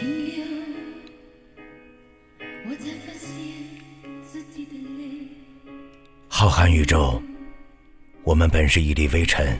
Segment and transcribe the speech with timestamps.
[0.00, 0.44] 停留
[2.64, 3.28] 我才发现
[4.24, 5.28] 自己的泪
[6.26, 7.22] 浩瀚宇宙
[8.24, 9.58] 我们本是一粒微尘。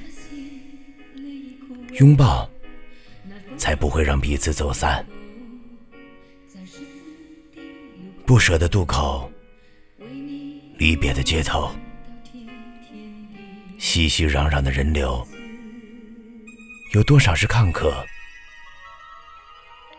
[1.98, 2.48] 拥抱
[3.58, 5.04] 才不会让彼此走散。
[8.24, 9.30] 不舍的渡口
[10.78, 11.70] 离别的街头。
[13.78, 15.26] 熙熙攘攘的人流
[16.94, 18.04] 有多少是看客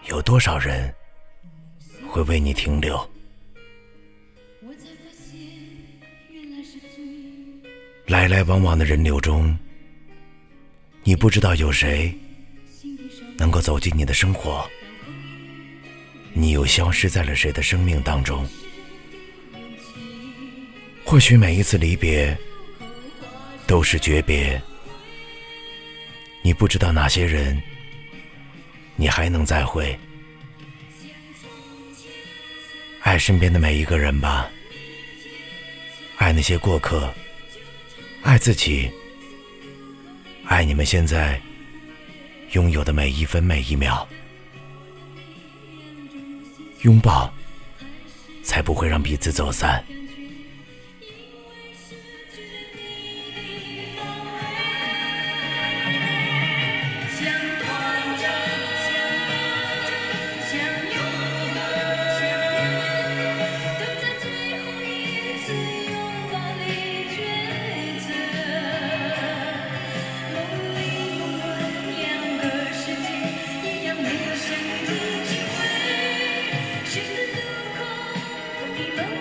[0.07, 0.93] 有多少人
[2.07, 3.09] 会为你停留？
[8.07, 9.57] 来来往往的人流中，
[11.03, 12.13] 你不知道有谁
[13.37, 14.69] 能够走进你的生活，
[16.33, 18.45] 你又消失在了谁的生命当中？
[21.05, 22.37] 或许每一次离别
[23.65, 24.61] 都是诀别，
[26.41, 27.61] 你不知道哪些人
[29.01, 29.97] 你还能再会。
[32.99, 34.47] 爱身边的每一个人吧，
[36.17, 37.11] 爱那些过客。
[38.21, 38.91] 爱自己，
[40.45, 41.41] 爱你们现在
[42.51, 44.07] 拥有的每一分每一秒，
[46.81, 47.33] 拥抱
[48.43, 49.83] 才不会让彼此走散。
[78.73, 79.20] 你们。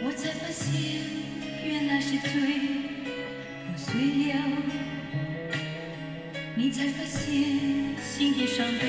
[0.00, 0.70] 我才发现，
[1.64, 2.30] 原来是最
[3.66, 3.90] 破碎
[4.32, 4.34] 了。
[6.54, 8.82] 你才发现，心底伤悲，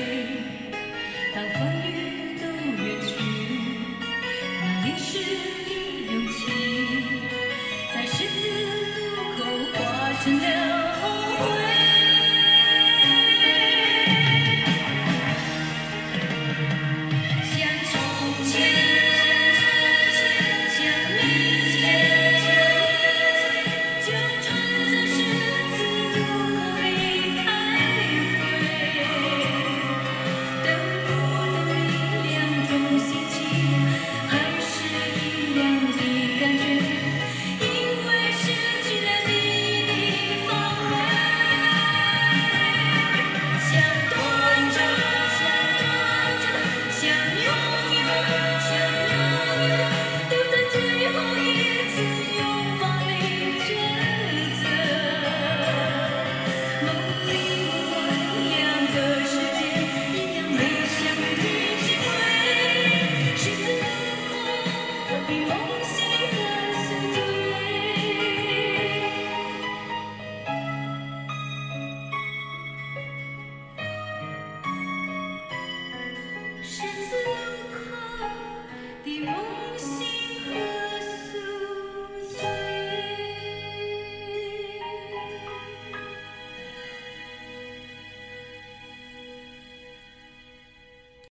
[1.34, 1.88] 当风雨
[2.40, 2.44] 都
[2.82, 3.10] 远去，
[4.60, 5.70] 那淋湿的
[6.06, 6.38] 勇气，
[7.92, 8.38] 在十字
[9.06, 9.38] 路口
[9.74, 9.78] 化
[10.22, 10.49] 成了。